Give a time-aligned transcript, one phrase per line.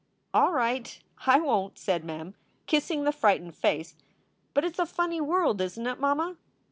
[0.33, 2.33] "All right, I won t," said Mem,
[2.65, 3.93] kissing the frightened face;
[4.55, 6.37] "but it s a funny world, isn t it, mamma?"